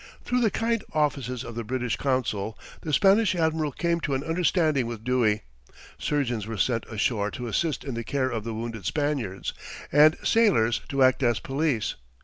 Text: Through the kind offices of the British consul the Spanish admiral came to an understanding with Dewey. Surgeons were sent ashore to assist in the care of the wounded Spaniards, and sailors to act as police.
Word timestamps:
Through 0.23 0.41
the 0.41 0.49
kind 0.49 0.83
offices 0.93 1.43
of 1.43 1.53
the 1.53 1.63
British 1.63 1.95
consul 1.95 2.57
the 2.81 2.91
Spanish 2.91 3.35
admiral 3.35 3.71
came 3.71 3.99
to 3.99 4.15
an 4.15 4.23
understanding 4.23 4.87
with 4.87 5.03
Dewey. 5.03 5.43
Surgeons 5.99 6.47
were 6.47 6.57
sent 6.57 6.87
ashore 6.89 7.29
to 7.29 7.45
assist 7.45 7.83
in 7.83 7.93
the 7.93 8.03
care 8.03 8.31
of 8.31 8.43
the 8.43 8.55
wounded 8.55 8.87
Spaniards, 8.87 9.53
and 9.91 10.17
sailors 10.23 10.81
to 10.89 11.03
act 11.03 11.21
as 11.21 11.37
police. 11.39 11.93